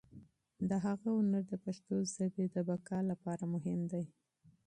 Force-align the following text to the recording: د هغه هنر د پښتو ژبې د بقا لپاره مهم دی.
د 0.69 0.71
هغه 0.85 1.09
هنر 1.17 1.43
د 1.51 1.53
پښتو 1.65 1.95
ژبې 2.13 2.45
د 2.55 2.57
بقا 2.69 2.99
لپاره 3.11 3.43
مهم 3.53 3.79
دی. 3.91 4.05